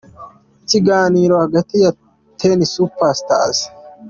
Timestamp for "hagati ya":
1.43-1.91